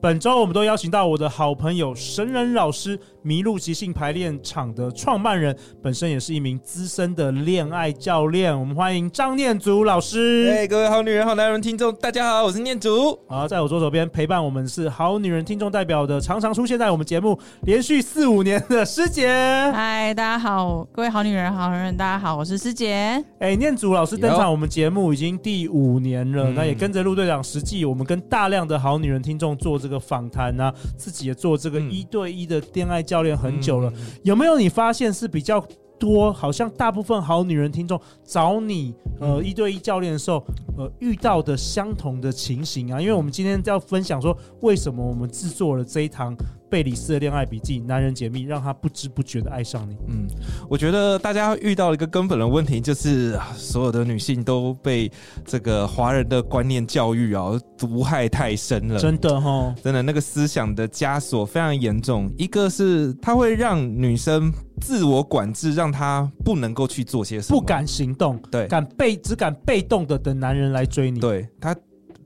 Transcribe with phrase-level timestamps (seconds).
[0.00, 8.56] 本周我们都邀请到我的好朋友神人老师，麋鹿即兴排练场的创办人，本身也是一名资深的恋爱教练。
[8.56, 10.52] 我们欢迎张念祖老师。
[10.52, 13.18] 哎，各位好女人、好男人听众，大家好，我是念祖。
[13.26, 19.28] 好，在我左手边陪伴我们是好女人听众代表的，常常出现在我们节目连续四五年的师姐。
[19.74, 23.20] 嗨，大家好，各位好女人、好男人，大家好，我是师姐。
[23.40, 35.64] 哎，念祖老师登场我们节目已经第五年了，那、嗯、也跟着陆队长实际，我们跟大量的好女人听众做这个访谈啊，自己也做这个一对一的恋爱教练很久了，嗯、有没有你发现是比较
[35.98, 36.32] 多？
[36.32, 40.44] 好像大部分好女人听众找你呃一对一教练的时候，
[40.76, 43.00] 呃遇到的相同的情形啊？
[43.00, 46.36] 因为我们今天要分享说，为什么我们制作了这一堂。
[46.70, 49.96] 贝里斯的恋爱笔记，男人解密，让他不知不觉的爱上你。
[50.08, 50.26] 嗯，
[50.68, 55.10] 我觉得大家遇到了一个根本的问题，就是所有的女性都被
[55.44, 58.98] 这个华人的观念教育啊毒害太深了。
[58.98, 62.30] 真的哈，真的那个思想的枷锁非常严重。
[62.36, 71.18] 一个是它会让女生自我管制，让她不能够去做些什么，不敢行动，对，敢被只敢被动的等男人来追你。
[71.20, 71.74] 对他，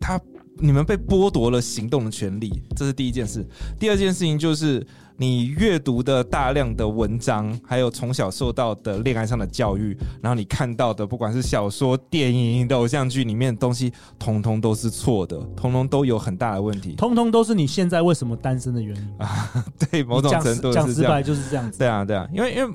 [0.01, 0.21] 他。
[0.63, 3.45] 你们被剥夺了行动的权利，这是第一件事。
[3.81, 19.67] 第二件事情就是你阅读的大量的文章，还有从小受到的恋爱上的教育，然后你看到的不管是小说、电影的偶像剧里面的东西，通通都是错的，通通都有很大的问题，通通都是你现在为什么单身的原因啊？
[19.91, 21.77] 对，某种程度讲直白就是这样子。
[21.77, 22.75] 对啊，对啊，因为因为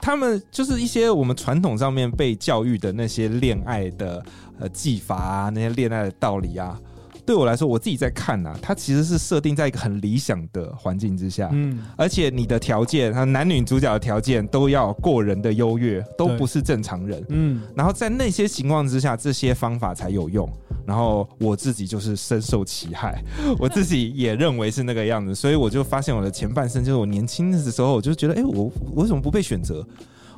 [0.00, 4.24] 他们就是一些我们传统上面被教育的那些恋爱的
[4.58, 6.76] 呃技法啊，那些恋爱的道理啊。
[7.28, 20.50] 对我来说，我自己在看呐、啊，它其实是设定在一个很理想的环境之下，嗯，而且你的条件，它男女主角的条件都要过人的优越，都不是正常人，嗯，然后在那些情况之下，这些方法才有用。
[20.86, 23.22] 然后我自己就是深受其害，
[23.60, 29.86] 我自己也认为是那个样子，所以我就发现我的前半生，就是我年轻的时候，我就觉得，哎，我我为什么不被选择？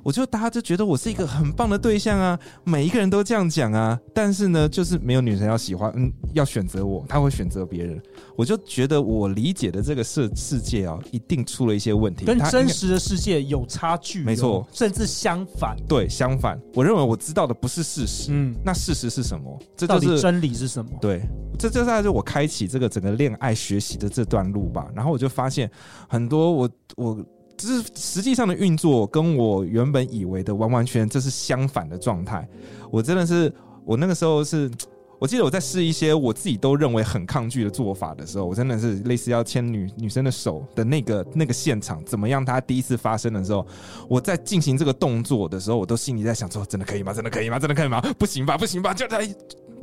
[0.03, 8.01] 我就大家就觉得我是一个很棒的对象啊，每一个人都这样讲啊，但是呢，就是没有女生要喜欢，嗯，要选择我，她会选择别人。
[8.37, 15.77] 我就觉得我理解的这个世世界啊，一定出了一些问题，跟真实的世界有差距，没错，甚至相反。
[15.87, 19.59] 对，相反，我认为我知道的不是事实，嗯，那事实是什么？
[19.77, 20.91] 这到底真理是什么？
[21.01, 21.21] 对，
[21.59, 24.89] 这这大概是我开启这个整个恋爱学习的这段路吧。
[24.95, 25.71] 然后我就发现
[26.09, 27.25] 很多我我。
[27.61, 32.49] 就是实际上的运作跟我原本以为的完完全这是相反的状态。
[32.91, 33.53] 我真的是，
[33.85, 34.71] 我那个时候是，
[35.19, 42.43] 我记得我在试一些我自己都认为很抗拒的做法的时候，我真的是类似要牵女女生的手的那个那个现场，怎么样？
[42.43, 43.67] 它第一次发生的时候，
[44.09, 47.13] 我在进行这个动作的时候，我都心里在想说：真的可以吗？
[47.13, 47.59] 真的可以吗？
[47.59, 48.01] 真的可以吗？
[48.19, 48.57] 不行吧？
[48.57, 48.95] 不行吧？
[48.95, 49.29] 就在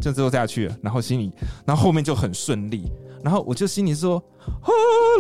[0.02, 1.32] 就之后下去，然后心里，
[1.66, 2.92] 然后后面就很顺利。
[3.24, 4.20] 然后我就心里说
[4.62, 4.72] ：“哈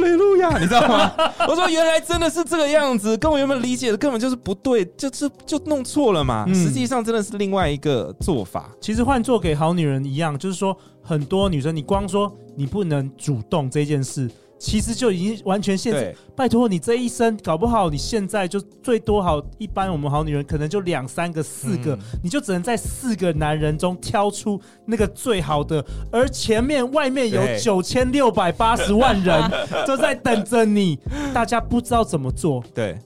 [0.02, 1.12] 利路亚，你知道吗？”
[1.48, 6.46] 我说：“原来真的是这个样子，跟我原本理解的根本就是不对，就是就弄错了嘛。
[6.48, 8.70] 嗯、实际上真的是另外一个做法。
[8.80, 14.30] 其实换做给好女人一样，就是说很多女生，你光说你不能主动这件事。”
[14.60, 16.16] 其实就已经完全限制。
[16.36, 29.52] 拜托你这一生，搞不好你现在就最多好，一般我们好女人可能就两三个、四个，你就只能在四个男人中挑出那个最好的，而前面外面有九千六百八十万人
[29.86, 31.00] 都在等着你，
[31.34, 32.64] 大家不知道怎么做。
[32.74, 32.98] 对。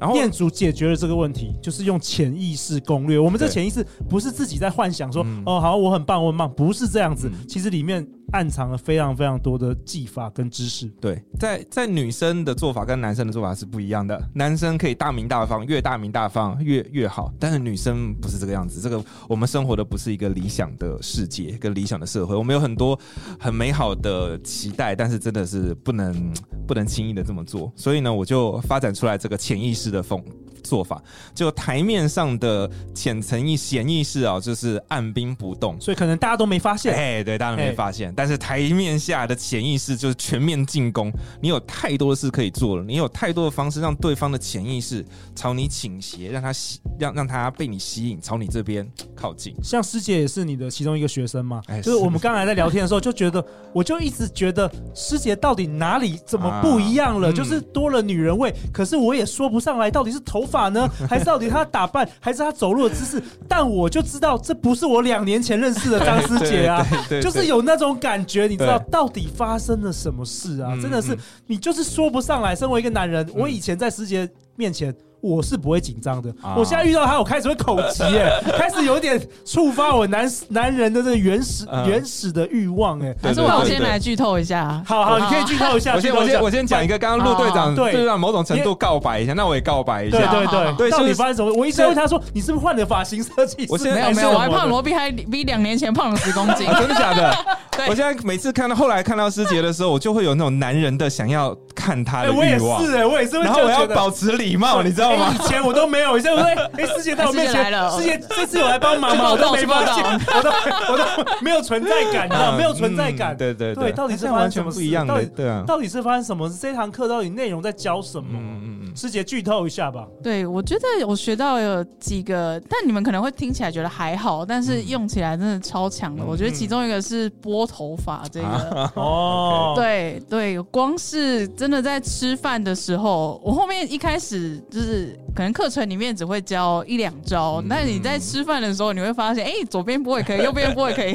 [0.00, 3.18] 然后，店主解决了这个问题，就是用潜意识攻略。
[3.18, 7.30] 我们这潜意识不是自己在幻想说，哦，好，我很棒，我很棒，不是这样子。
[7.46, 10.88] 其实里面暗藏了非常非常多的技法跟知识。
[11.00, 14.20] 对，在在女生的做法跟男生的做法是不一样的。
[14.34, 18.80] 男生可以大鸣大放，越大鸣大放越越好，但是女生不是这个样子。
[18.80, 22.34] 这个我们生活的不是一个理想的世界跟理想的社会。
[22.34, 22.98] 我们有很多
[23.38, 26.32] 很美好的期待，但是真的是不能
[26.66, 27.72] 不能轻易的这么做。
[27.76, 29.92] 所以呢，我就发展出来这个潜意识。
[29.92, 30.24] 的风
[30.62, 31.02] 做法，
[31.34, 36.94] 就台面上的浅层意潜意识啊，就是按兵不动，所以可能大家都没发现。
[36.94, 38.12] 哎，对，大家都没发现。
[38.16, 45.04] 但是台面下的潜意识就是全面进攻，你有太多的事可以做了，你有太多的方式让对方的潜意识
[45.34, 49.54] 朝你倾斜，让他吸让让他被你吸引，朝你这边靠近。
[49.62, 57.28] 像师姐也是你的其中一个学生嘛，哎就是我们刚才在聊天的时候就觉得，我就一直觉得师姐到底哪里怎么不一样了？
[57.28, 63.22] 啊嗯、就是多了女人味，可是我也说不上来到底是头发呢，还是到底他打扮，还是他走路的姿势？
[63.48, 66.86] 但我就知道这不是我两年前认识的张师姐啊，
[67.22, 70.76] 就是有那种感觉，你知道到底发生了什么事啊？
[70.82, 71.16] 真的是
[71.46, 72.54] 你就是说不上来。
[72.54, 74.94] 身为一个男人，我以前在师姐面前。
[75.22, 84.82] 我是不会紧张的，啊、我现在遇到他，我开始会口急，哎， 开始有点触发我男男人的这个原始、嗯、原始的欲望，哎，还是我先来剧透一下。
[84.84, 85.94] 好好，你可以剧透一下。
[85.94, 90.18] 我先我先我先讲一个，刚刚陆队长对让某种程度告白一下，那我也告白一下。
[90.18, 91.52] 对对对，到底发生什么？
[91.54, 93.68] 我一直问他说，你是不是换了发型设计师？
[93.70, 97.32] 我现在没有没有，我还胖罗比还比两年前胖了十公斤，真的假的？
[97.88, 102.38] 我现在每次看到后来看到师姐的时候，我就会有那种男人的想要看她的欲望。
[102.38, 103.38] 我也是，哎，我也是。
[103.38, 105.32] 然后我要保持礼貌，你知道吗？
[105.32, 105.92] 以前我都。
[105.92, 109.32] 没有，现在我说，哎，师姐在我面前，师姐这次有来帮忙吗？
[109.32, 110.50] 我都没发现，我都
[110.92, 111.04] 我都
[111.42, 113.36] 没有存在感，你知道没有存在感。
[113.36, 115.22] 对对对，到底是发生什么不一样的？
[115.26, 116.48] 对啊，到底是发生什么？
[116.48, 118.30] 这堂课到底内容在教什么？
[118.32, 120.06] 嗯嗯嗯，师姐剧透一下吧。
[120.22, 126.24] 对，我觉得我学到有几个，但你们可能会听起来觉得还好，但是用起来真的超强的。
[126.24, 128.90] 我觉得其中一个是拨头发这个。
[128.96, 135.01] 哦，对对，光是真的在吃饭的时候，我后面一开始就是
[135.36, 135.82] 可能课程。
[135.82, 141.12] 里面只会教一两招，但你在吃饭的时候，你会发现，哎，左边拨也可以， 右边拨也可以，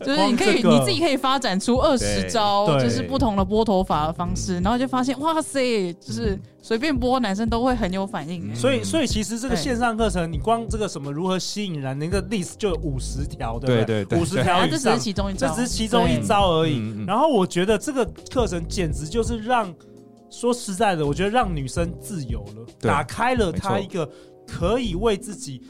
[0.00, 8.52] 就是你可以你自己可以发展出二十招，就是不同的拨头发的方式，然后就发现，哇塞，就是随便拨，男生都会很有反应。
[8.56, 14.04] 所以，所以其实这个线上课程，你光这个什么如何吸引人，那个 list 就有五十条，对不对？
[14.18, 16.82] 五十条以上，这只是其中一招，这只是其中一招而已。
[17.06, 19.70] 然后我觉得这个课程简直就是让。
[20.30, 24.08] 说实在的，我觉得让女生自由了，打开了她一个
[24.46, 25.62] 可以为自己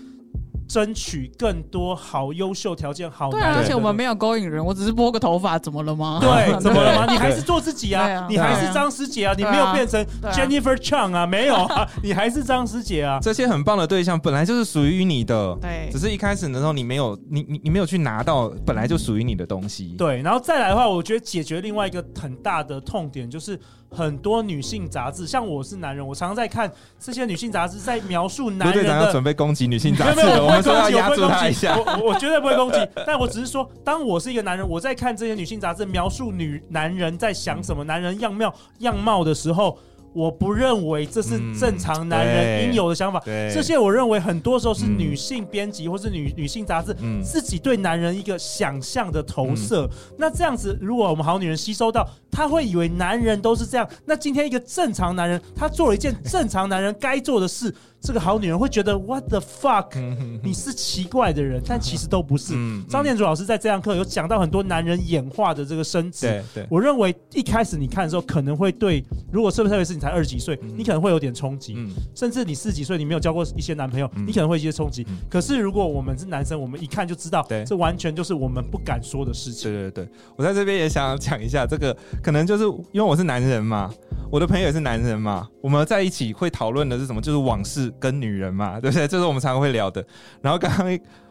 [0.69, 3.31] 争取更多好优秀条件好。
[3.31, 6.19] 对，而且我们没有勾引人，我只是拨个头发，怎么了吗？
[6.21, 7.11] 对， 怎么了吗？
[7.11, 13.19] 你还是做自己啊，你还是张师姐啊，你没有变成 Jennifer Chang 啊，没有啊， 你还是张师姐啊。
[13.23, 19.95] 这些很棒的对象本来就是属于你的，对，只是一开始的时候你没有，你你你没有去拿到本来就属于你的东西。
[19.97, 23.59] 对，然后再来的话，我觉得解决另外一个很大的痛点就是。
[23.91, 29.07] 很多女性杂志，像我是男人，我常常在看这些女性杂志，在描述男人的。
[29.07, 31.77] 要准备攻击女性杂志，我们说要压住他一下。
[31.77, 39.79] 我我绝对不会攻击， 但我只是说，当我是一个男人，我在看这些女性杂志描述女男人在想什么，男人样貌样貌的时候。
[40.13, 49.89] 我不认为这是正常男人应有的想法，这些我认为很多时候是女性编辑或是女女性杂志自己对男人一个想象的投射。
[50.19, 53.89] 那这样子，如果我们好女人吸收到，他会以为男人都是这样。
[54.05, 57.75] 那今天一个正常男人，他做了一件正常男人该做的事。
[58.01, 59.99] 这个好女人会觉得 What the fuck？
[60.41, 62.55] 你是奇怪的人，但其实都不是。
[62.89, 66.29] 张念祖老师在这堂课有讲到很多男人演化的这个生殖。
[66.29, 71.77] 对对，我认为一开始你看的时候，可能会对，如果是不是特别是你才二十几岁，你可能会有点冲击。
[72.15, 75.05] 甚至你四十几岁，你没有交过一些男朋友，你可能会一些冲击。
[75.29, 79.71] 可是如果我们是男生，我们一看就知道，这完全就是我们不敢说的事情。
[79.73, 82.63] 对对对，我在这边也想讲一下，这个可能就是
[82.93, 83.93] 因为我是男人嘛，
[84.31, 87.21] 我的朋友也是男人嘛，我们在一起会讨论的是什么？
[87.21, 87.93] 就是往事。
[87.99, 89.09] 跟女人嘛，对不对？
[89.09, 90.07] 这是我们常常会聊的。
[90.41, 90.87] 然后刚刚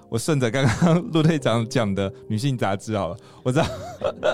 [0.09, 3.65] 我顺着刚刚陆队长讲的女性杂志好了，我知道，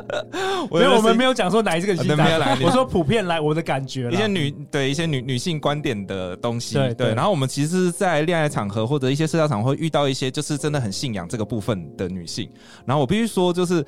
[0.72, 7.13] 因为我们没有讲说哪一个女性杂志，我说普遍来我的感觉，一些女对一些女女性观点的东西，对对。
[7.13, 12.50] 然后我们其实，在恋爱场合或者一些社交场合会遇到一些就是真的很信仰这个部分的女性。
[12.86, 13.86] 然后我必须说，就是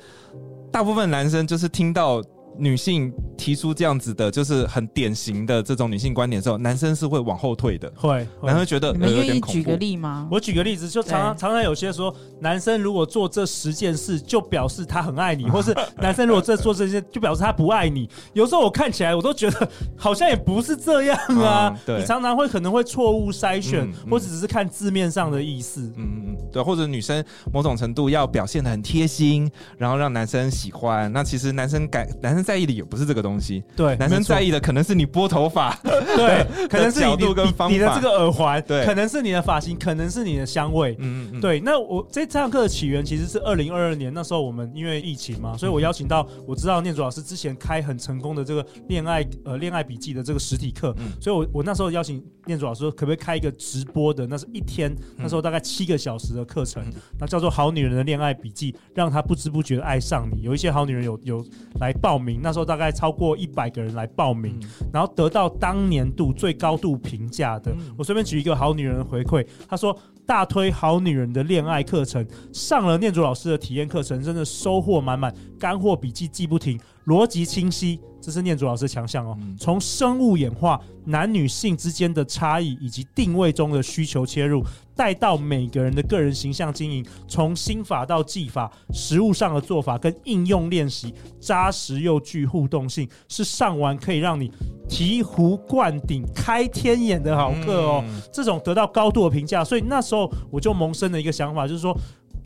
[0.72, 2.22] 大部分男生就是听到。
[2.58, 10.26] 女性提出这样子的，就是很典型的这种女性观点的时候，男生是会往后退的，会，男生觉得你们愿意举个例吗？
[10.30, 18.08] 我举个例子，就常常常常有些说，男生如果做这十件事，就表示他很爱你， 或是男生如果这做这些，就表示他不爱你。
[18.32, 21.78] 有时候我看起来，我都觉得好像也不是这样啊。
[21.84, 25.82] 对，你常常会可能会错误筛选，或者只是看字面上的意思。
[25.96, 27.22] 嗯嗯，对，或者女生
[27.52, 31.12] 某种程度要表现的很贴心，然后让男生喜欢。
[31.12, 32.45] 那其实男生改男生。
[32.46, 41.58] 在意的也不是这个东西，对，男生在意的可能是你拨头发，对， 可能是角度跟方法，你的这个耳环，对，可能是你的发型，可能是你的香味，嗯嗯，对。
[41.58, 56.82] 那我这这堂课的起源其实是二零二二年，那时候我们因为疫情嘛，所以我邀请到我知道念祖老师之前开很成功的这个恋爱呃恋爱笔记的这个实体课，所以我我那时候邀请念祖老师说可不可以开一个直播的，那是一天，那时候大概七个小时的课程，
[57.18, 60.42] 那叫做好女人的恋爱笔记，让她不知不觉爱上你。
[60.42, 61.44] 有一些好女人有有
[61.80, 62.40] 来报名。
[62.42, 67.72] 那时候大概超过一百个人来报名，嗯、然后得到当年度最高度评价的。
[67.72, 78.00] 嗯、我随便举一个好女人的回馈，他说大推好女人的恋爱课程，上了念祖老师的体验课程，真的收获满满，干货笔记记不停，逻辑清晰。
[78.26, 79.38] 这是念祖老师强项哦。
[79.56, 84.64] 从生物演化、男女性之间的差异以及定位中的需求切入，
[84.96, 94.50] 带到每个人的个人形象经营，从心法到技法，实物上的做法跟应用练习，扎实又具互动性，是上完可以让你
[94.88, 98.02] 醍醐灌顶、开天眼的好课哦。
[98.32, 101.96] 这种得到高度的评价，所以那时候我就萌生了一个想法，就是说。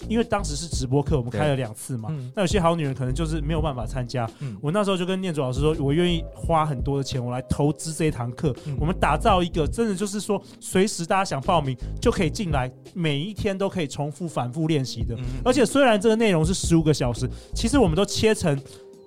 [0.08, 4.28] 因为当时是直播课，我们开了两次嘛，嗯、那有些好女人可能就是没有办法参加。
[4.40, 8.54] 嗯、我那时候就跟念祖老师说，我愿意花很多的钱，我来投资这一堂课。
[8.66, 15.14] 嗯、我们打造一个真的就是说，随时大家想报名就可以进来，每一天都可以重复反复练习的。
[15.16, 18.58] 嗯、而且虽然这个内容是十五个小时，其实我们都切成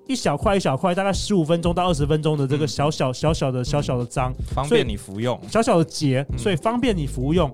[0.08, 5.40] 一小块一小块，大概十五分钟到二十分钟的这个小小小小的小小的章，方便你服用。
[5.50, 7.50] 小小的节，所以方便你服用。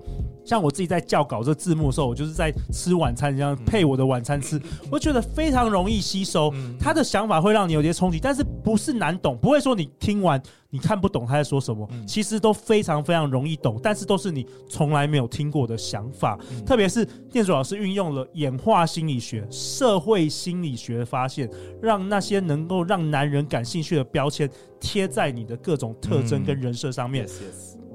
[0.50, 6.52] 像我自己在校稿这字幕的时候，我就是在吃晚餐，这样配我的晚餐吃，我觉得非常容易吸收。
[6.76, 16.36] 他的想法会让你有些冲击，但是不是难懂，不会说你听完你看不懂他在说什么，其实都非常非常容易懂，但是都是你从来没有听过的想法。
[16.66, 21.48] 特别是店主老师运用了演化心理学、社会心理学的发现，
[21.80, 27.24] 让那些能够让男人感兴趣的标签贴在你的各种特征跟人设上面。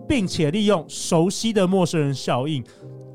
[0.08, 2.64] 并且利用熟悉的陌生人效应、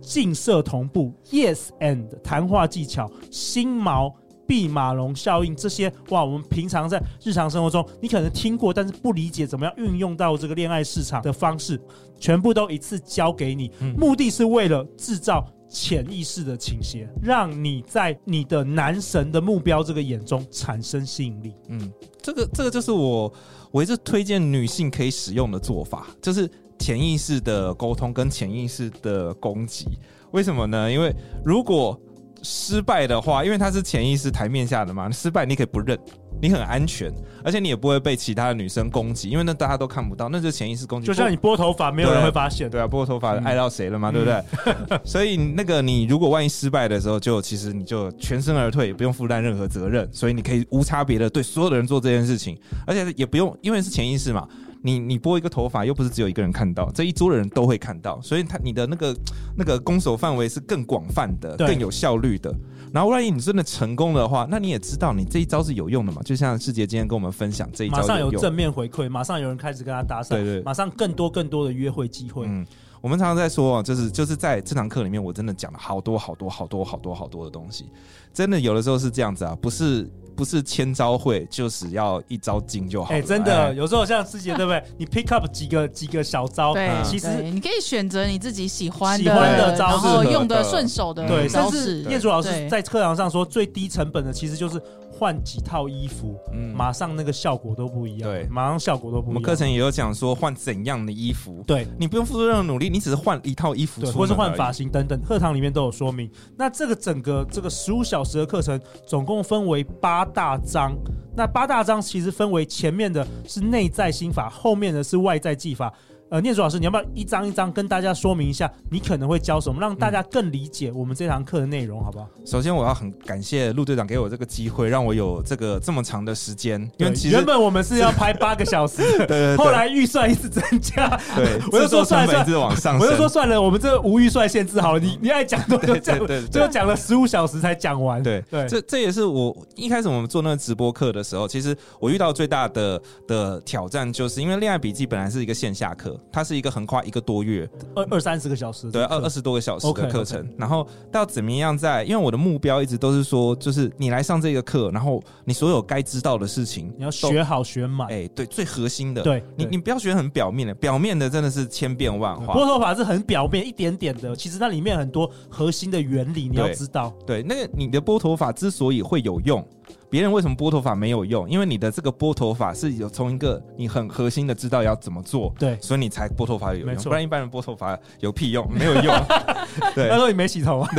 [0.01, 4.13] 近色同步、Yes and 谈话技巧、心锚、
[4.47, 11.81] 毕马龙效应这些，哇，我们平常在日常生活中你可能听过，但是不理解怎么样运用到这个恋爱市场的方式，
[12.19, 13.71] 全部都一次教给你。
[13.97, 21.55] 目的是为了制造潜意识的倾斜，让你在你的男神的目标这个眼中产生吸引力。
[21.69, 23.33] 嗯，这个这个就是我
[23.71, 26.51] 我一直推荐女性可以使用的做法，就是。
[26.81, 29.87] 潜意识的沟通跟潜意识的攻击，
[30.33, 30.91] 为什么呢？
[30.91, 31.97] 因为如果
[32.43, 35.99] 失败的话，因为它是潜意识台面下的嘛，失败你可以不认，
[36.41, 37.13] 你很安全，
[37.45, 41.07] 而且你也不会被其他的女生攻击，因为那大家都看不到，那就是潜意识攻击。
[41.07, 44.99] 就像你拨头发，没有人会发现，对啊，拨头发爱到谁了嘛，嗯、对不对？
[45.05, 54.49] 所以那个你如果万一失败的时候，就其实你就全身而退，也不用负担任何责任，所以你可以无差别的对所有的人做这件事情，而且也不用，因为是潜意识嘛。
[54.83, 59.17] 你你拨一个头发，又不是只有一个人看到，这一桌的人都会看到，所以他你的那个
[59.57, 62.55] 那个攻守范围是更广泛的，更有效率的。
[62.93, 66.21] 然后万一你真的成功的话，那你也知道你这一招是有用的嘛？
[66.23, 72.47] 就像世杰今天跟我们分享这一招，马上有正面回馈，马上有人开始跟他搭讪，对对，马上更多更多的约会机会。
[72.49, 72.67] 嗯，
[73.01, 77.87] 我们常常在说，就是就是在这堂课里面，我真的讲了好多好多好多好多好多的东西，
[78.33, 80.11] 真的有的时候是这样子啊，不是。
[80.41, 83.13] 不是千招会，就是要一招精就好。
[83.13, 84.83] 哎，真的，有时候像师姐，对不对？
[84.97, 91.47] 你 pick up 几个几个小招，对，其实你可以选择你自己喜欢喜欢的招式，然后用的顺手的，对。
[91.47, 94.81] 甚至业主老师在课堂上说，最低成本的其实就是
[95.21, 98.31] 换几套衣服，嗯，马上那个效果都不一样。
[98.31, 99.29] 对，马上效果都不一样。
[99.29, 106.31] 我们课程也有讲说换怎样的衣服，对，你不用付出任何努力，你只是换一套衣服，或是换发型等等，课堂里面都有说明。
[106.57, 110.97] 那这个整个这个十五小时的课程，总共分为八大章。
[111.37, 115.93] 那八大章其实分为前面的是内在心法，后面的是外在技法。
[116.31, 122.29] 呃，念祖老师，你要不要一张一张跟大家说明一下，你可能会教什么，让大家更理解我们这堂课的内容，好不好？
[122.47, 126.81] 首先，我要很感谢陆队长给我这个机会，让我有这个这么长的时间。
[126.99, 138.23] 因为其实原本我们是要拍八个小时，对，对对对，后来预算一直增加，对， 我就说算了，一直往上，我就说算了，我们这个无预算限制好了，你你爱讲多久讲，对，最后讲了十五小时才讲完。
[138.23, 147.01] 对对，这这也是我一开始我们做那个直播课的时候，其实我遇到最大的的挑战，就是因为恋爱笔记本来是一个线下课，它是一个横跨。
[147.03, 150.41] 一个多月，二二三十个小时，对，二二十多个小时的课程。
[150.43, 150.55] Okay, okay.
[150.59, 152.05] 然后到怎么样在？
[152.05, 158.07] 因为我的目标一直都是说，就是你来上这个课，然后你所有该知道的事情，你要学好学满。
[158.09, 162.53] 哎，对，最核心的，对，你你不要学很表面的，表面的真的是千变万化。
[162.53, 167.13] 拨头法是很表面一点点的，其实那里面很多核心的原理你要知道。
[167.27, 169.67] 对，对，那个你的拨头法之所以会有用。
[170.09, 171.49] 别人为什么拨头发没有用？
[171.49, 176.97] 因为你的这个拨头发是有从一个你很核心的知道要怎么做，对，所以你才拨头发有用。
[176.97, 179.15] 不然一般人拨头发有屁用，没有用。
[179.95, 180.91] 对，他说你没洗头啊。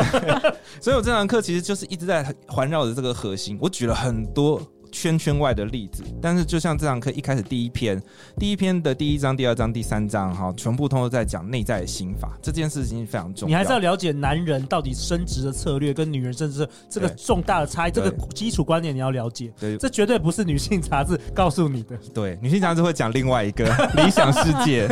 [0.80, 3.58] 所以我这堂课其实就是一直在环绕着这个核心。
[3.62, 6.04] 我举了很多圈圈外的例子。
[6.22, 8.02] 但是就像这堂课一开始第一篇，
[8.38, 13.50] 第一篇的第一章、第二章、第三章，哈，全部通都在讲内在的心法，这件事情非常重要。
[13.50, 19.52] 你还是要了解男人到底升职的策略跟女人甚至这个重大的差异，这个基础观念你要了解。
[19.60, 21.98] 对，这绝对不是女性杂志告诉你的。
[22.14, 24.88] 对，女性杂志会讲另外一个 理想世界，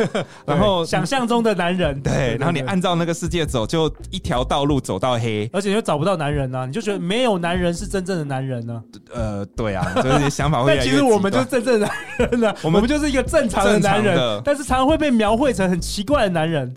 [0.46, 2.00] 然后想象中的男人。
[2.00, 8.82] 对，然后你按照那个世界走，就一条道路走到黑，而且又找不到男人啊，你就觉得没有男人是真正的男人呢？
[9.12, 10.76] 呃，对啊，就是想法会。
[10.76, 16.74] 但其实我们就是真正的男人呢，我们就是一个正常的男人，但是常常会被描绘成很奇怪的男人，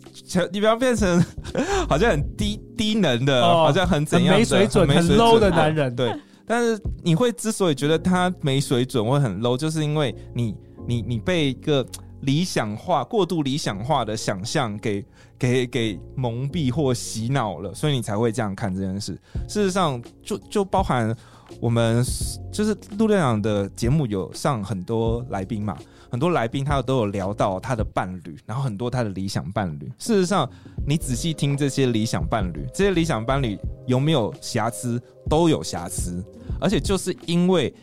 [0.52, 1.24] 你不要变成
[1.88, 5.94] 好像很低低能的，好像很怎样没水准、很 low 的男人。
[5.96, 6.14] 对，
[6.46, 10.56] 但是你会之所以觉得他没水准会很 low，就是因为你
[10.88, 11.86] 你你被一个。
[12.24, 15.04] 理想化、过度理想化的想象给
[15.38, 19.12] 给给蒙蔽或洗脑了，所以你才会这样看这件事。
[19.46, 21.14] 事实上就，就就包含
[21.60, 22.04] 我们
[22.52, 25.78] 就是陆队长的节目有上很多来宾嘛，
[26.10, 29.92] 很多来宾他都有聊到他的伴侣，然后很多他的理想伴侣。
[29.98, 30.50] 事实上，
[30.86, 33.58] 你仔细听这些理想伴侣，这些理想伴侣
[33.88, 35.02] 有没有瑕疵？
[35.30, 36.24] 都有瑕疵，
[36.60, 37.74] 而且就是因为。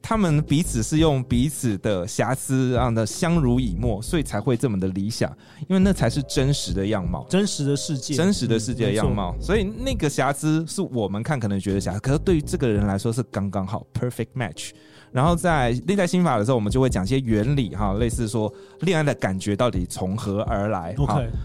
[0.00, 5.28] 他们彼此是用彼此的瑕疵让的相濡以沫，所以才会这么的理想，
[5.68, 9.34] 因为那才是真实的样貌，真实的世界，真实的世界的样貌。
[9.36, 14.70] 嗯、所以那个瑕疵是我们看可能觉得瑕疵，可是对于这个人来说是刚刚好，perfect match。
[15.16, 20.94] 然后在内在心法的时候，我们就会讲一些原理哈，类似说恋爱的感觉到底从何而来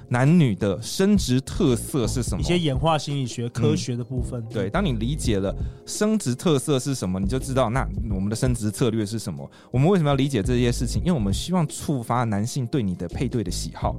[0.10, 2.42] 男女的生殖特色是什么？
[2.42, 4.42] 一些演化心理学科学的部分。
[4.42, 9.50] 嗯、对，当你理解了生殖特色是什么，你就知道那我们的生殖策略是什么。
[9.72, 11.01] 我们为什么要理解这些事情？
[11.04, 13.96] 因为我们希望触发男性对你的配对的喜好。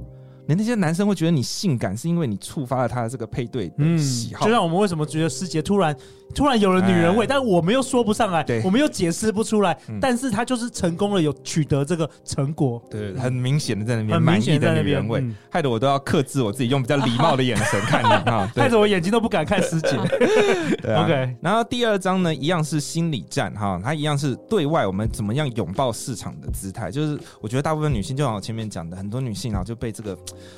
[0.47, 4.45] 你那些男生会觉得你性感，是因为你触发了他的这个配对的喜好。
[4.45, 5.95] 就像我们为什么觉得师姐突然。
[6.33, 9.77] 突然有了女人味，但我们又说不上来，我们又解释不出来。
[10.01, 12.81] 但是他就是成功了，有取得这个成果。
[12.89, 19.89] 对，很明显的在那边，很满意的女人味，害得我都要克制我自己，用比较礼貌的眼神看你 啊，害得我眼睛都不敢看师姐。
[20.81, 26.89] 对 OK，然后第二章呢，一样是心理战哈，它一样是对外我们怎么样拥抱市场的姿态。
[26.89, 30.17] 就是我觉得大部分女性，就像我前面讲的，很多女性啊就被这个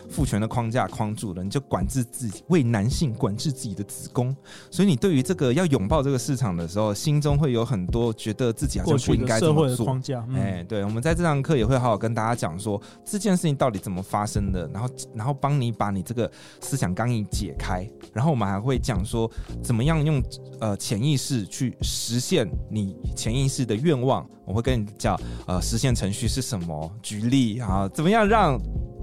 [0.09, 4.35] 父权的框架框住了，你就管制自己，为男性管制自己的子宫，
[4.71, 5.65] 所以你对于这个要。
[5.65, 9.99] 拥抱这个市场的时候，心中会有很多觉得自己好像不应该这么做。
[10.33, 19.29] 哎，对，我们在这堂课也会好好跟大家讲说这件事情到底怎么发生的，然后然后帮你把你这个思想刚硬解开，然后我们还会讲说
[19.63, 20.23] 怎么样用
[20.61, 24.25] 呃潜意识去实现你潜意识的愿望。
[24.45, 28.57] 我会跟你讲呃实现程序是什么，举例啊，怎么样让。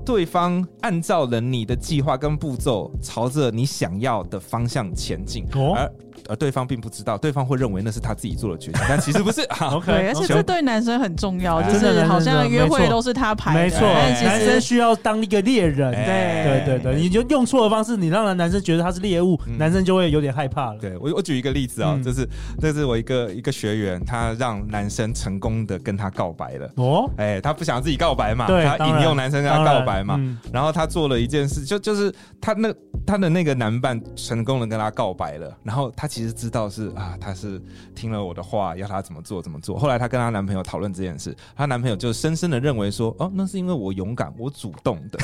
[0.05, 5.93] 对方按照了你的计划跟步骤，朝着你想要的方向前进，哦、而
[6.29, 9.47] 而对方并不知道，对方会认为那是他自己做的决定，但其实不是。
[9.51, 13.81] 好 OK，而且这对男生很重要，哎、就是好像约会都是他排的，没错。
[13.83, 20.79] 男生需要当一个猎人，对、对对对，你就用错的方式，你让男生觉得他是猎物，嗯、男生就会有点害怕了。
[20.81, 22.29] 对我，我举一个例子啊、就是
[22.61, 26.71] 这是我一个一个学员，他让男生成功的跟他告白了。
[26.77, 29.93] 哦，哎，他不想自己告白嘛，他引诱男生跟他告白。
[30.03, 32.73] 嘛，嗯、然后他做了一件事，就就是他那
[33.07, 37.61] 她的那个男伴成功的跟她告白了，然后她其实知道是啊，她是
[37.95, 39.79] 听了我的话，要她怎么做怎么做。
[39.79, 45.19] 后来她跟她男朋友讨论这件事，她男朋友就深深的认为说，哦，那是因为我勇敢，我主动的，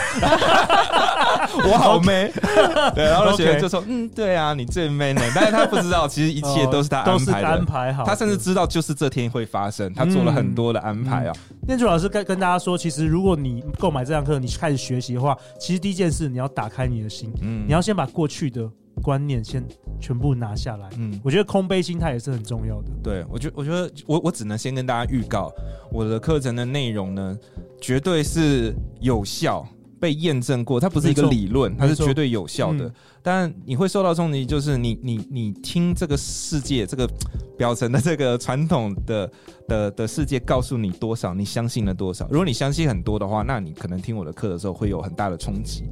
[1.71, 2.31] 我好 man。
[2.95, 5.23] 对，然后学员就说，嗯，对啊，你最 man 的。
[5.35, 8.05] 但是他不知道，其实一切都是他安排的，安排好。
[8.05, 11.33] 他甚至知道就是这天会发生，他做了很多的安排啊。
[11.67, 18.69] 念珠老师跟跟大家说，其实如果你购买这堂课，你开始学习的话，其实第一件事你要打开你的心，嗯，你要先把过去的
[19.03, 19.63] 观念先
[20.01, 22.89] 全部拿下来，嗯，我觉得空杯心态也是很重要的。
[23.03, 25.53] 对，我觉我觉得我我只能先跟大家预告，
[25.93, 27.37] 我的课程的内容呢，
[27.81, 29.67] 绝对是有效。
[30.01, 32.87] 被验证过，它不是一个理论，它是绝对有效的。
[32.87, 37.09] 嗯、但你会受到冲击，就是你你你听这个世界这个
[37.57, 39.31] 表层的这个传统的
[39.67, 42.27] 的的世界告诉你多少，你相信了多少。
[42.31, 45.85] 如果你相信很多的话，那你可能听我的课的时候会有很大的冲击。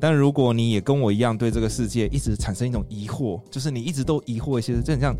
[0.00, 5.14] 但如果你也跟我一样对这个世界一直产生一种疑惑，就是你一直都疑惑一些，就很像。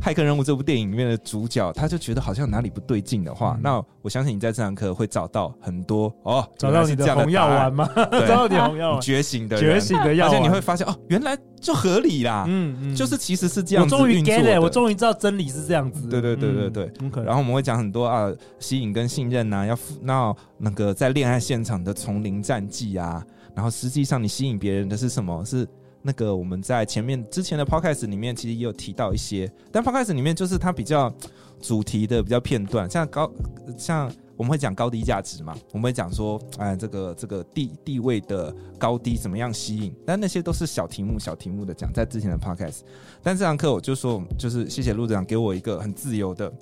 [0.00, 7.88] 骇客任务这部电影里面的主角，他就觉得好像哪里不对劲的话，嗯、那我相信你在这堂课会找到很多哦， 找到你的红药丸吗？
[7.94, 13.94] 找到你红药丸，觉醒的觉醒的而且你会发现哦，原来就合理啦，嗯嗯，就是其实是这样子。
[13.94, 16.06] 我终于 get 了，我终于知道真理是这样子。
[16.08, 25.44] 对对对对对，嗯、然后我们会讲很多啊，吸引跟信任呐、啊，要那那个在恋爱现场的丛林战绩啊，然后实际上你吸引别人的是什么？
[25.44, 25.66] 是。
[26.06, 31.12] 那个我们在前面之前的 podcast 里面其实也有提到一些，但 podcast 里面就是它比较
[31.60, 33.30] 主题的比较片段，像高
[33.76, 34.10] 像。
[34.38, 35.56] 我们会讲高低价值嘛？
[35.72, 39.90] 我们会讲说，哎，这个这个地地位的高低怎么样吸引？
[40.04, 42.80] 但那些都是小题目、小题目的讲，在之前的 podcast。
[43.22, 46.52] 但这堂课我就说，就是谢谢陆队长给我一个很自由的，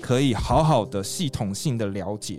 [0.00, 2.38] 可以好好的系统性的了解。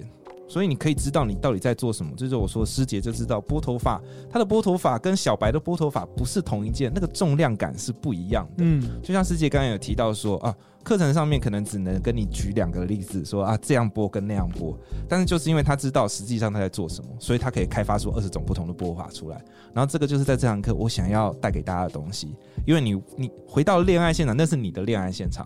[0.50, 2.12] 所以你可以知道你到底在做什么。
[2.18, 8.64] 这就是我说师姐就知道拨头发，她的拨头发跟小白的拨头发不是同一件，那个重量感是不一样的。
[8.66, 14.76] 嗯，就像师姐刚刚有提到说啊，课程上面可能只能跟你举两个例子，说啊这样拨跟那样拨，
[15.08, 19.40] 但是就是因为他知道实际上他在做什么，所以他可以开发出二十种不同的拨法出来。
[19.72, 22.34] 然后这个就是在这堂课我想要带给大家的东西，
[22.66, 25.46] 因为你你回到恋爱现场，那是你的恋爱现场，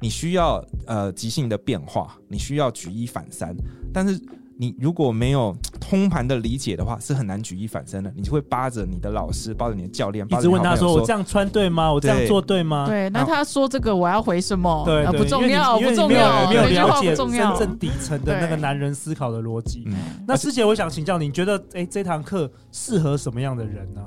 [0.00, 3.52] 你需要呃即兴的变化，你需要举一反三，
[3.92, 4.16] 但是。
[4.56, 8.12] 你如果没有通盘的理解的话，是很难举一反三的。
[8.16, 11.92] 你就会扒着你的老师，扒着你的教练，一直问他说：“我这样穿对吗？
[11.92, 14.84] 我这样做对吗？”对，那他说这个我要回什么？
[14.84, 19.86] 对，不重要，不重要，没有了解真正底层的那个男人思考的逻辑。
[20.26, 24.02] 那师姐，我想请教你，觉得哎，这堂课适合什么样的人呢？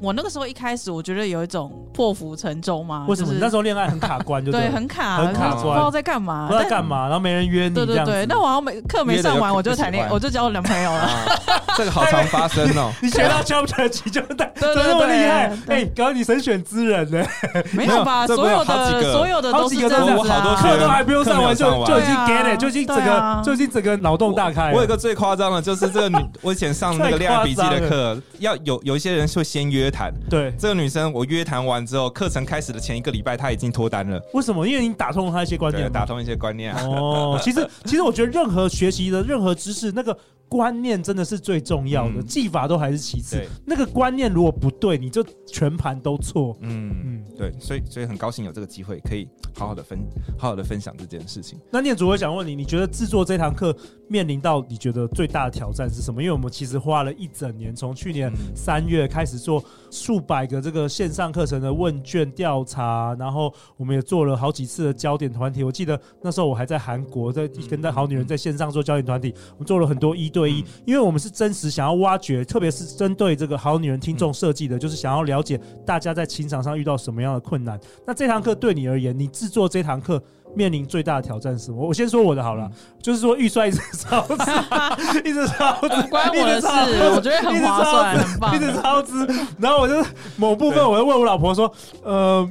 [0.00, 3.04] 我那个时候一开始，我觉得有一种破釜沉舟嘛。
[3.06, 3.34] 为什么？
[3.38, 7.74] 那时候恋爱很卡关，就对，很卡，很卡关，不知道在干嘛，不知道在干嘛，然后没人约你。
[7.74, 11.08] 对对对，那我好像没课没上完，我就谈恋爱，我就交男朋友了。
[11.76, 12.90] 这个好常发生哦。
[13.02, 15.52] 你学到交不成急就带，真的这么厉害？
[15.68, 17.22] 哎，刚刚你神选之人呢？
[17.72, 18.26] 没有吧？
[18.26, 24.72] 所有的所有的都是这样子啊，课都还不用上完就就已经 get it，就已经整个就已经整个脑洞大开。
[24.72, 30.52] 我有个最夸张的，就是这个女， 我以前上那个恋爱笔记的课，要有有一些人会先约谈，对。
[30.58, 34.20] 这个女生，我约谈完之后，课程开始的前一个礼拜，她已经脱单了。
[34.34, 34.66] 为什么？
[34.66, 36.74] 因为你打通了她一些观念，打通一些观念。
[36.74, 40.16] 哦，其实， 其实我觉得任何学习的任何知识，那个。
[40.50, 43.40] 观念真的是最重要的，技法都还是其次。
[43.64, 46.58] 那个观念如果不对，你就全盘都错。
[46.62, 49.96] 嗯嗯，对，所以所以很高兴有这个机会，可以好好的分
[50.36, 51.56] 好好的分享这件事情。
[51.70, 53.72] 那念祖，我想问你，你觉得制作这堂课
[54.08, 56.20] 面临到你觉得最大的挑战是什么？
[56.20, 65.64] 因为我们其实花了一整年，从去年三月开始做数百个这个线上课程的问卷调查，然后我们也做了好几次的焦点团体。
[65.64, 70.50] 我记得那时候我还在韩国，在跟在好女人在线上做焦点团体，我们做了很多一对。
[70.50, 77.78] 一，因为我们是真实想要挖掘，特别是针对这个好女人听众设计的，就是想要了解大家在情场上遇到什么样的困难。
[78.06, 80.22] 那这堂课对你而言，你制作这堂课
[80.54, 81.86] 面临最大的挑战是什么？
[81.86, 82.70] 我先说我的好了，
[83.02, 86.66] 就是说预算一直超支， 一直超支，关我的事，
[87.14, 89.12] 我觉得很划算，很棒，一直超支。
[89.58, 89.94] 然后我就
[90.36, 92.48] 某部分，我就问我老婆说：“呃，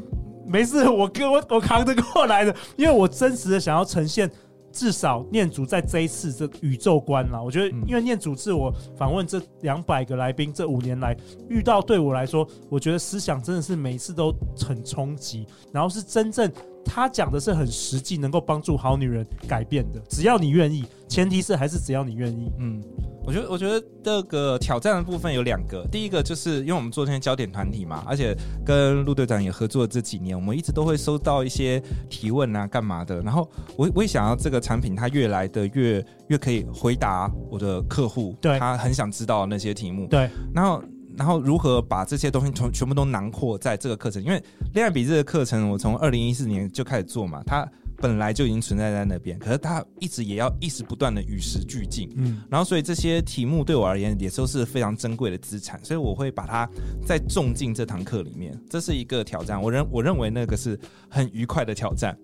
[0.47, 4.29] 没事，我跟我我扛得过来的，因为我真实的想要呈现。”
[4.71, 11.17] 至少念祖在这一次这宇宙观啦，我觉得，因为念祖自我访问这两百个来宾，这五年来
[11.49, 14.31] 遇到对我来说，我觉得思想真的是每一次都
[14.63, 16.49] 很冲击，然后是真正
[16.91, 19.99] 他讲的是很实际，能够帮助好女人改变的。
[20.09, 22.81] 只要你愿意，前提是还是只要你愿意，嗯。
[23.21, 25.85] 我觉得，我觉得这个挑战的部分有两个。
[25.91, 33.21] 第一个就是因为我们做这些焦点团体嘛，而且跟陆队长也合作了这几年，我们一直都会收到一些提问啊，干嘛的。
[33.21, 33.47] 然后
[33.77, 40.07] 我我也想要这个产品它越来的越越可以回答我的客户，对，他很想知道那些题目。
[40.07, 40.81] 对，然后
[41.19, 44.23] 然后如何把这些东西全全部都囊括在这个课程？
[44.23, 44.41] 因为
[44.73, 47.69] 恋爱笔记这个课程，我从二零一四年就开始做嘛，它。
[48.01, 56.65] 本来就已经存在在那边，可是它一直也要一直不断的与时俱进，嗯，然后所以这些题目对我而言也都是非常珍贵的资产，所以我会把它
[57.05, 60.79] 再种进这堂课里面，这是一个挑战，我认我认为那个是
[61.09, 62.17] 很愉快的挑战，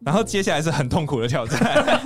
[0.00, 1.58] 然后接下来是很痛苦的挑战，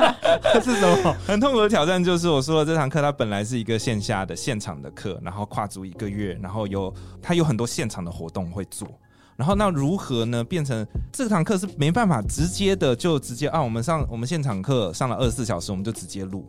[0.63, 1.17] 是什么？
[1.27, 8.89] 很痛苦的挑战就是我说的这堂课，它本来是一个线下的现场的课，然后跨足一个月，然后有它有很多现场的活动会做。
[9.37, 10.45] 然后那如何呢？
[10.45, 16.47] 变成这堂课是没办法直接的就直接啊，我们上我们现场课上了二十四小时，我们就直接录。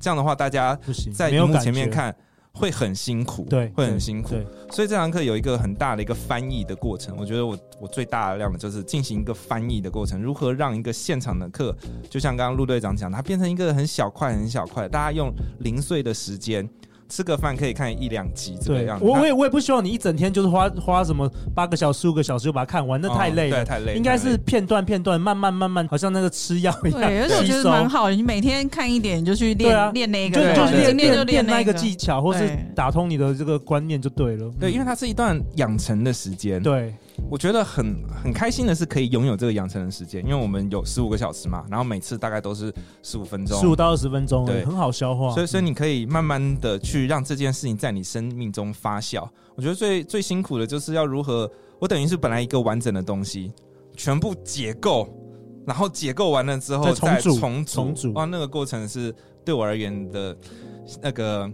[0.00, 0.76] 这样的话，大家
[1.14, 2.14] 在荧幕前面看
[2.52, 4.30] 会很辛苦，对，会很辛苦。
[4.70, 7.16] 所以这堂课有一个很大的一个翻译的过程。
[7.16, 11.74] 我觉得我我最大的量的就是进行一个翻译的过程，如何让一个现场的课，
[12.10, 16.68] 就像刚刚陆队长讲，它变成一个很小块很小块，大家用零碎的时间。
[17.12, 19.04] 吃个饭可以看一两集这个样子。
[19.04, 23.58] 我我也我也不希望你一整天就是花花什么八个小时、十五个小时就把它看完，那太累了。
[23.58, 23.94] 对，太累。
[23.94, 27.00] 应该是片段片段，慢慢慢慢，好像那个吃药一样。
[27.00, 28.14] 对，而且我觉得蛮好的。
[28.14, 34.50] 你每天看一点，你就去练练那个，就就是练练练那个技巧，或是打通你的这个观念就对了。
[34.58, 36.62] 对，因为它是一段养成的时间。
[36.62, 36.94] 对。
[37.30, 42.72] 我觉得很很开心的是可以拥有这个养成的时间，因为我们有十五个小时嘛，然后每次大概都是
[43.02, 45.32] 十五分钟，十五到二十分钟，对，很好消化。
[45.32, 49.28] 所以，所以你可以慢慢的去让这件事情在你生命中发酵。
[49.54, 53.52] 我觉得最最辛苦的就是要如何，我等于是本来一个完整的东西，
[53.96, 55.08] 全部解构，
[55.66, 60.36] 然后解构完了之后再重组重重组哇，那个过程是对我而言的
[61.00, 61.50] 那个。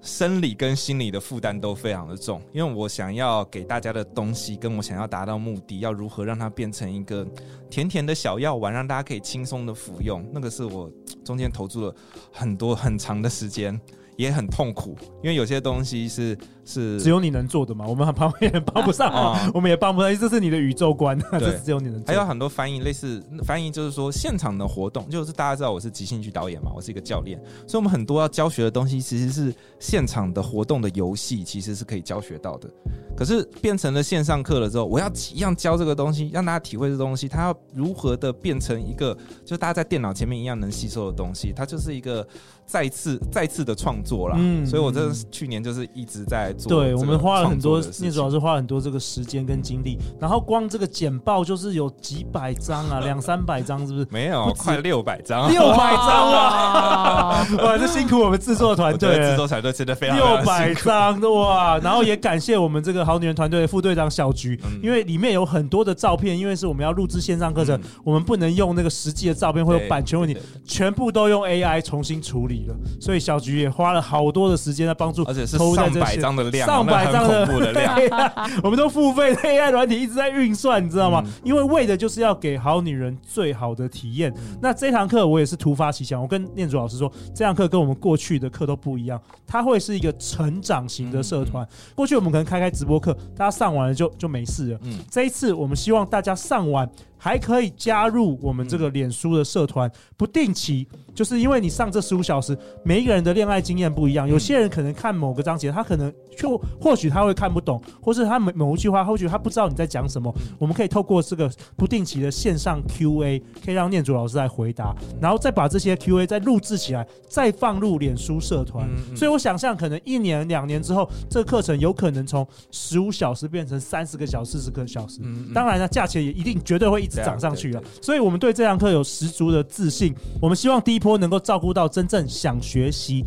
[0.00, 7.26] 生理跟心理的负担都非常的重，因为我想要给大家的东西，跟我想要达到目的，要如何让它变成一个
[7.68, 10.90] 甜甜的小药丸，让大家可以轻松的服用，那个是我
[11.24, 11.94] 中间投注了
[12.32, 13.80] 很多很长的时间。
[14.16, 16.36] 也很痛苦，因为有些东西是
[16.68, 22.06] 是只有你能做的嘛，我们旁边人帮不上，啊、我们也帮不上，这是你的宇宙观， 对这是只有你能做。
[22.06, 32.68] 还有很多翻译，类似翻译就是说现场的活动，就是大家知道我是即兴剧导演嘛，我是一个教练，所以我们很多要教学的东西，其实是现场的活动的游戏，其实是可以教学到的。
[33.16, 42.26] 可是变成了线上课了之后，我要一样教这个东西，让大家体会这东西，它要如何的变成一个，就大家在电脑前面一样能吸收的东西，它就是一个。
[42.68, 46.82] 再次再次的创作了，嗯，所以我这去年就是一直在做。
[46.82, 54.06] 对，我们花了很多，聂主老师花了很多这个时间跟精力，然后光这个简报就是有几百张啊， 两三百张是不是？
[54.10, 57.46] 没有，快六百张，六百张啊！
[57.62, 61.78] 哇，这辛苦我们制作团队，制作团队真的非常六百张哇！
[61.78, 72.74] 然后也感谢我们这个好女人团队的副队长小菊，因为里面有很多的照片，因为是我们要录制线上课程，我们不能用那个实际的照片，会有版权问题，全部都用 AI 重新处理了。
[73.00, 77.96] 所以小菊也花了好多的时间来帮助，而且是上百张的量，上百张的的 量，
[78.62, 81.22] 我们都付费 AI 软体一直在运算，你知道吗？
[81.44, 84.32] 因为为的就是要给好女人最好的体验。
[84.60, 91.66] 那这堂课我也是突发奇想，我跟念祖老师说，这堂课跟我们过去的课都不一样，它会是一个成长型的社团。
[91.94, 94.78] 过去我们可能开开直播课，大家上完了就就没事了。
[94.82, 96.88] 嗯，这一次我们希望大家上完。
[97.18, 110.32] 还可以加入我们这个脸书的社团，不定期，就是因为你上这十五小时，每一个人的恋爱经验不一样，有些人可能看某个章节，他可能就或许他会看不懂，或是他某某一句话，或许他不知道你在讲什么。
[110.58, 118.88] 我们可以透过这个不定期的线上 Q&A，可以让念祖老师来回答，然后再把这些 Q&A 再录制起来，再放入脸书社团。
[119.16, 125.20] 所以我想象，可能一年两年之后，这个课程有可能从十五小时变成三十个小时、四十个小时。
[125.52, 127.07] 当然呢，价钱也一定绝对会。
[127.08, 130.14] 涨上去了，所以我们对这堂课有十足的自信。
[130.40, 133.24] 我们希望第一波能够照顾到真正想学习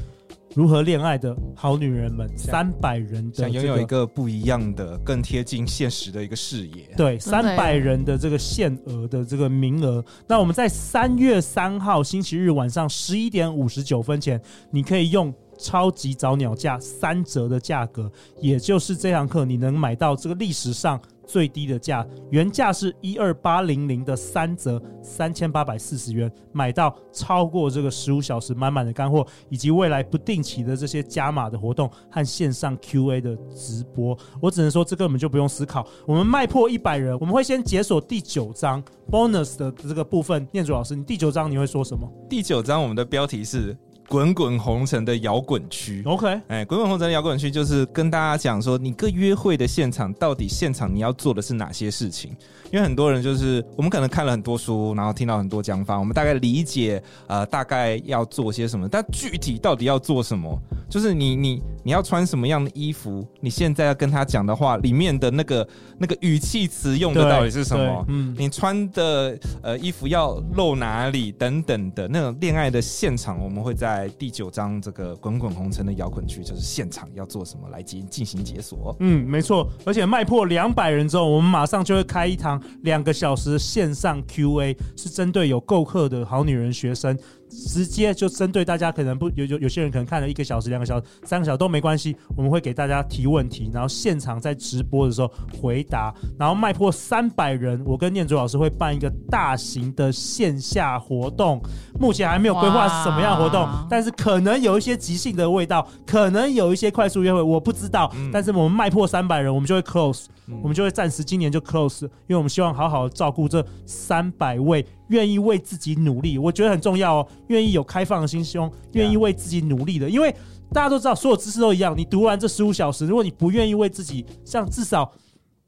[0.54, 6.94] 如何恋爱的好女人们，三百人的想拥有一个不一样的、更贴近现实的一个视野。
[6.98, 10.04] 对，三百人的这个限额的这个名额。
[10.28, 21.00] 那我们在三月三号星期日晚上十一点五十九分前，你可以用超级早鸟价三折的价格，也就是这堂课你能买到这个历史上。
[21.32, 34.18] 最低的价，原价是一二八零零的三折，三千八百四十元买到超过这个十五小时满满的干货，以及未来不定期的这些加码的活动和线上 QA 的直播。
[34.42, 35.88] 我只能说，这个我们就不用思考。
[36.06, 40.46] 我们卖破一百人，我们会先解锁第九章 bonus 的这个部分。
[40.52, 42.06] 念祖老师，你第九章你会说什么？
[42.30, 43.78] 第九章我们的标题是。
[44.12, 52.36] 滚滚红尘的摇滚区，OK，哎，滚滚红尘的摇滚区就是跟大家讲说，你个约会的现场到底现场你要做的是哪些事情？
[52.74, 60.60] 因为很多人就是我们可能看了很多书，然后听到很多讲法，我们大概理解呃大概要做些什么，但具体到底要做什么？
[60.90, 63.28] 就是你你你要穿什么样的衣服？
[63.40, 65.68] 你现在要跟他讲的话里面的那个
[65.98, 68.06] 那个语气词用的到底是什么？
[68.08, 74.10] 嗯，你穿的呃衣服要露哪里等等的那种恋爱的现场，我们会在。
[74.22, 78.96] 第九章这个滚滚红尘的摇滚区，就是现场要做什么来进进行解锁。
[79.00, 87.18] 嗯，没错，而且卖破两百人之后，我们马上就会开一堂两个小时线上 QA，是针对有购课的好女人学生。
[87.52, 101.62] 直接就针对大家，可能不有有有些人可能看了一个小时、两个小时、三个小时都没关系，我们会给大家提问题，然后现场在直播的时候回答，然后卖破三百人，我跟念祖老师会办一个大型的线下活动，
[102.00, 110.26] 目前还没有规划是什么样的活动，但是可能有一些即兴的味道，可能有一些快速约会，我不知道，但是我们卖破三百人，我们就会 close。
[110.62, 117.28] 我们就会暂时今年就 close，因为我们希望好好照顾这三百位愿意为自己努力，我觉得很重要哦。
[117.48, 120.36] 愿意有开放的心胸，愿意为自己努力的，因为
[120.74, 121.94] 大家都知道，所有知识都一样。
[121.98, 125.12] 你读完这十五小时，如果你不愿意为自己，像至少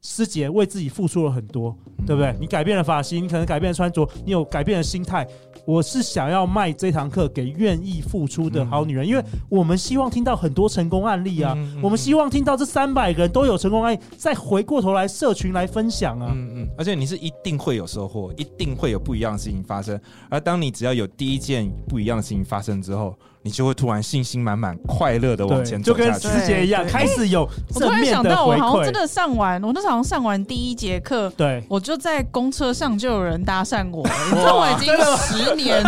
[0.00, 2.34] 师姐为自己付出了很多，对不对？
[2.40, 5.26] 你改变了发型，你可能改变了穿着，你有改变了心态。
[5.66, 16.32] 我是想要卖这堂课给愿意付出的好女人，因为我们希望听到很多成功案例啊，我们希望听到这三百个人都有成功案例，再回过头来社群来分享啊。
[16.34, 19.98] 嗯嗯，而且你是一定会有收获，一定会有不一样的事情发生。
[20.28, 28.24] 而当你只要有第一件不一样的事情发生之后，你就会突然信心满满、快乐的往前走下去，就跟师姐一样，开始有正面的回馈。
[28.24, 34.02] 我突然想到，我好像真的上完，我那时候好像上完第一节课，对，我就就在公车上就有人搭讪我，
[34.32, 35.80] 你知道我已经十年，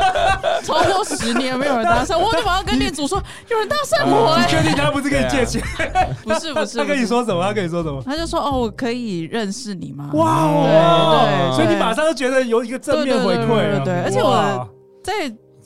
[0.64, 3.20] 超过十年没有人搭讪，我就马上跟店主说
[3.50, 4.38] 有人搭讪我。
[4.38, 5.60] 你确定他不是跟你借钱？
[6.22, 7.42] 不 是不是，他跟你说什么？
[7.42, 8.00] 他跟你说什么？
[8.06, 10.10] 他就说哦，我可以认识你吗？
[10.14, 14.66] 哇哦，对，所以你马上就觉得有一个正面回馈，对，而且我
[15.02, 15.12] 在。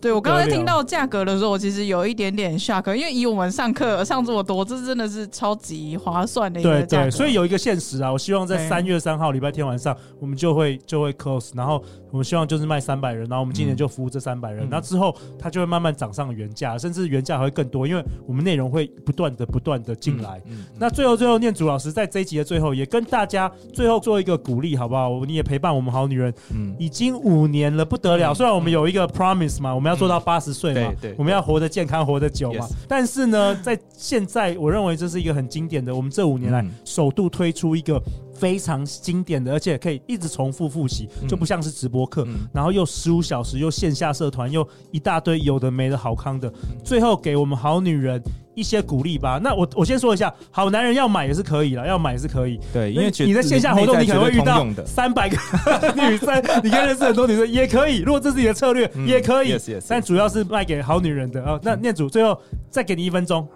[0.05, 7.05] 对，我刚才听到价格的时候，我其实有一点点 shock，因为以我们上课上这么多，这真的是超级划算的一个价格。
[7.05, 20.39] 对对，所以有一个限时啊，我希望在三月三号礼拜天晚上，我们就会就会 close，然后我们希望就是卖三百人，然后我们今年就服务这三百人，那、嗯、之后它就会慢慢涨上原价，甚至原价还会更多，因为我们内容会不断的不断的进来。
[20.45, 25.25] 嗯嗯、那最后最后，念祖老师在这一集的最后也跟大家最后做一个鼓励，好不好？
[25.25, 28.35] 你也陪伴我们好女人，嗯，已经五年了，不得了。
[28.35, 30.75] 虽然我们有一个 promise 嘛，我们要做到八十岁。
[30.75, 32.67] 嘛对，我们要活得健康，活得久嘛。
[32.89, 35.95] 但是呢，在现在，我认为这是一个很经典的。
[35.95, 38.01] 我们这五年来首度推出一个
[38.35, 46.53] 非常经典的，而且可以一直重复复习，就不像是直播课，然后又十五小时，又线下社团，又一大堆有的没的好康的。
[46.83, 48.23] 最后给我们好女人
[48.55, 49.41] 一些鼓励吧。
[49.43, 52.59] 那我我先说一下，好男人要买也是可以了，要买也是可以。
[52.73, 55.37] 对，因为你在线下活动，你可能会遇到三百个
[55.95, 57.99] 女生，你可以认识很多女生，也可以。
[58.01, 59.57] 如果这是你的策略，也可以。
[59.89, 61.59] 但主要是卖给好女人的啊。
[61.63, 62.41] 那念祖最后
[62.71, 63.47] 再给你一分钟。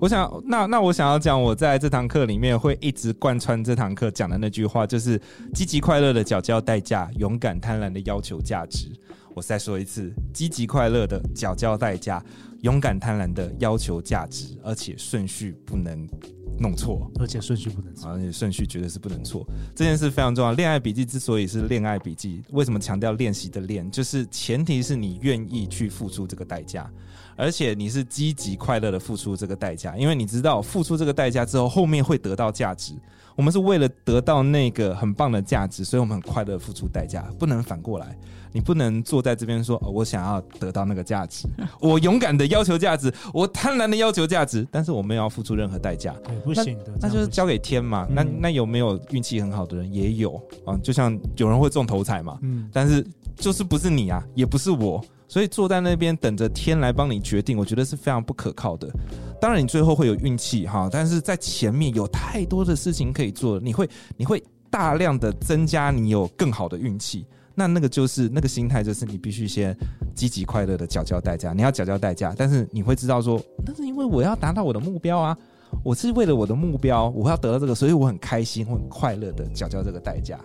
[0.00, 5.20] 我想，那那我想要讲，我在这堂课里面会一直贯穿这堂课讲的那句话，就是
[5.52, 8.88] 积极快乐的缴交代价，勇敢贪婪的要求价值。
[9.34, 12.22] 我再说一次，积极快乐的缴交代价。
[12.62, 16.08] 勇敢贪婪的要求价值，而且顺序不能
[16.58, 19.46] 弄错，而且顺序不能错，而且顺序绝对是不能错。
[19.76, 20.52] 这件事非常重要。
[20.52, 23.88] 恋爱笔记之所以是恋爱笔记，为什么强调练习的练？
[23.90, 26.90] 就是前提是你愿意去付出这个代价，
[27.36, 32.94] 而且你是积极快乐的付出这个代价，因为你知道付出这个代价之后，后面会得到价值。
[33.38, 38.18] 我们是为了得到那个很棒的价值，所以我们很快乐的付出代价，不能反过来。
[38.50, 41.46] 你不能坐在这边说，哦，我想要得到那个价值，
[41.80, 48.08] 我勇敢的要求价值，我贪婪的要求价值，但是我没有要付出任何代价，不行的，那就是交给天嘛。
[48.10, 49.94] 那那有没有运气很好的人？
[49.94, 58.88] 也有啊，就像有人会中头彩嘛，嗯，但是就是不是你啊，也不是我，所以坐在那边等着天来帮你决定，我觉得是非常不可靠的。
[59.40, 67.24] 当然，你最后会有运气哈，但是在前面有太多的事情可以做，你会你会大量的增加你有更好的运气。
[67.54, 69.76] 那那个就是那个心态，就是你必须先
[70.14, 75.36] 积极快乐的缴交代价，你要缴交代价，但是你会知道说，那是因为我要达到我的目标啊，
[75.84, 80.38] 我是为了我的目标，我要得到这个，所以我很开心，我很快乐的缴交这个代价。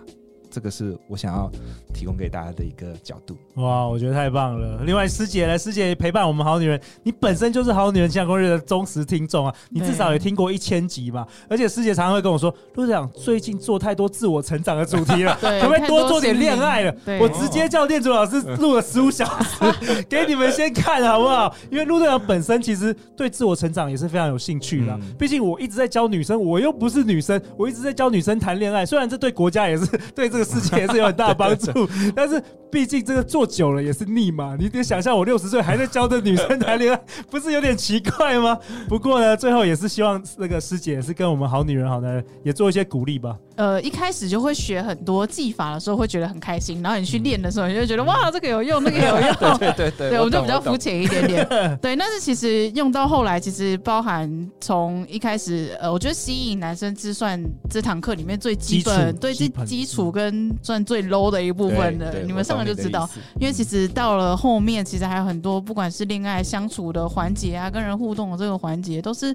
[0.54, 1.50] 这个是我想要
[1.92, 3.36] 提供给大家的一个角度。
[3.56, 4.84] 哇，我觉得太棒了！
[4.84, 11.26] 另外，师姐来，师姐陪伴我们好女人，你本身就是好女人情场攻略的忠实听众啊，你至少也听过一千集嘛。
[11.48, 16.94] 而且师姐常常会跟我说，陆队长最近做太多自我成长的主题了， 可不可以多做点恋爱了？
[17.20, 19.58] 我直接叫店主老师录了十五小时
[20.08, 21.52] 给你们先看好不好？
[21.68, 30.43] 因为陆队长本身其实对自我成长也是非常有兴趣的，毕竟我一直在教女生，我又不是女生，我一直在教女生谈恋爱，虽然这对国家也是对这个。
[30.44, 34.56] 事情也是有很大的帮助， 但是毕竟这个做久了也是腻嘛。
[34.58, 38.58] 你得想象我六十岁还在教着女生谈恋爱， 不是有点奇怪吗？
[38.88, 43.36] 不过呢，最后也是希望那个师姐也是跟我们好女人、好男人也做一些鼓励吧。
[43.56, 46.82] 呃，一开始就会学很多技法的时候，会觉得很开心。
[46.82, 49.58] 然后你去练的时候，你就觉得哇，这个有用，那个有用。
[49.58, 51.46] 对对对，对，我们就比较肤浅一点点。
[51.80, 63.08] 对，但是其实用到后来，其实包含从一开始，呃，我觉得吸引男生之算这堂课里面最基本、对基基础跟算最 low 的一部分的，你们上来就知道。
[63.40, 69.34] 因为其实到了后面，其实还有很多，不管是恋爱相处的环节啊，跟人互动的这个环节，都是。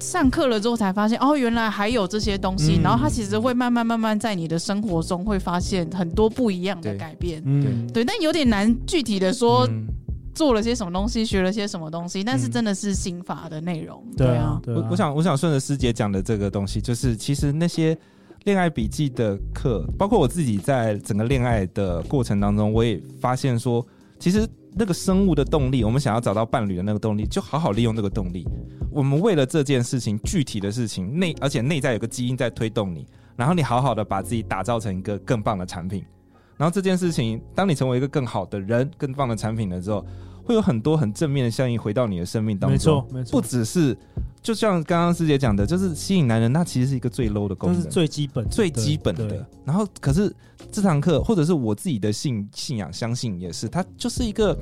[0.00, 2.76] 上课了之后才发现，哦，原来还有这些东西。
[2.76, 7.40] 嗯、然后他其实会慢慢慢慢在你的生活中会发现很多不一样的改变。
[7.46, 9.64] 嗯，对，但有点难具体的说
[10.34, 12.24] 做了些什么东西，学了些什么东西。
[12.24, 14.02] 但是真的是心法的内容。
[14.16, 17.96] 对啊，对啊，我我想我想顺着师姐讲的这个东西，就是其实那些
[18.44, 23.86] 恋爱笔记的课，包括我自己在整个恋爱的过程当中，我也发现说，
[24.18, 24.48] 其实。
[24.74, 28.48] 那个生物的动力，我们想要找到伴侣的那个动力，就好好利用这个动力。
[28.90, 36.02] 我们为了这件事情，具体的事情内，而且内在有个基因在推动你，然后你好好的把自己打造成一个更棒的产品。
[36.56, 40.02] 然后这件事情，当你成为一个更好的人、更棒的产品了之后，
[40.42, 42.72] 会有很多很正面的效应回到你的生命当中。
[42.72, 43.94] 没错，没错，不只是。
[44.42, 49.46] 就像刚刚师姐讲的，就是吸引男人，那其实是一个最 low 的功能，是最基本、最基本的。
[49.64, 50.34] 然后，可是
[50.72, 54.56] 这堂课，或者是我自己的信信仰，相信也是，它就是一个，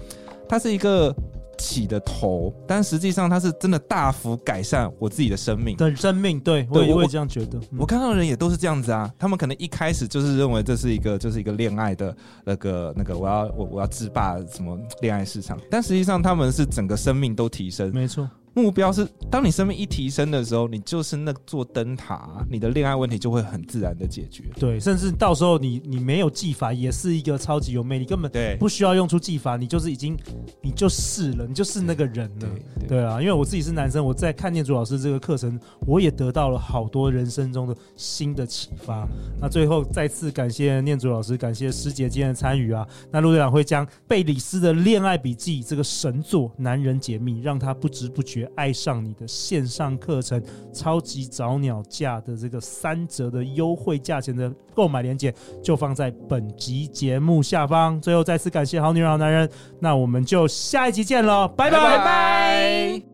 [0.47, 1.15] 它是一个
[1.57, 6.39] 起的头，但实际上它是真的大幅改善我自己的生命的生命。
[6.39, 7.59] 对，我也会这样觉得。
[7.79, 12.15] 我看到的人也都是这样子啊，他们可能一开始就是认为这是一个就是一个恋爱的
[12.45, 17.91] 那个那个我要我我要制霸什么恋爱市场，但实际上他们是整个生命都提升。
[17.95, 18.29] 没错。
[18.53, 24.45] 目标是，当你生命一提升的时候，你就是那座灯塔，你的恋爱问题就会很自然的解决。
[24.59, 30.17] 对，甚至到时候你你没有技法，也是一个超级有魅力，根本不需要用出技法，你就是已经
[30.61, 32.41] 你就是了，你就是那个人了。
[32.41, 32.49] 对，
[32.81, 39.09] 对，对啊，因为我自己是男生，我在看念祖老师这个课程，我也得到了好多人生中的新的启发。
[39.41, 42.87] 那最后再次感谢念祖老师，感谢师姐今天的参与啊。
[43.13, 48.40] 那陆队长会将贝里斯的恋爱笔记这个神作男人解密，让他不知不觉。
[48.55, 58.01] 爱上你的线上课程，超级早鸟价的这个三折的优惠价钱的购买链接，就放在本集节目下方。
[58.01, 63.10] 最后再次感谢好女人好男人，那我们就下一集见喽，拜拜拜拜。